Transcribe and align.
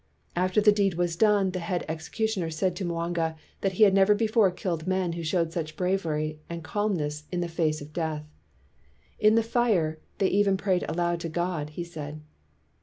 After 0.35 0.59
the 0.61 0.71
deed 0.71 0.95
was 0.95 1.15
done, 1.15 1.51
the 1.51 1.59
head 1.59 1.85
executioner 1.87 2.49
said 2.49 2.75
to 2.75 2.83
Mwanga 2.83 3.35
that 3.61 3.73
he 3.73 3.83
had 3.83 3.93
never 3.93 4.15
before 4.15 4.49
killed 4.49 4.87
men 4.87 5.13
who 5.13 5.21
showed 5.23 5.53
such 5.53 5.77
bravery 5.77 6.39
and 6.49 6.63
calmness 6.63 7.25
in 7.31 7.41
the 7.41 7.47
face 7.47 7.81
of 7.81 7.93
death. 7.93 8.25
"In 9.19 9.35
the 9.35 9.43
fire, 9.43 9.99
they 10.17 10.29
even 10.29 10.57
prayed 10.57 10.85
aloud 10.89 11.19
to 11.19 11.29
God," 11.29 11.69
he 11.77 11.83
said. 11.83 12.19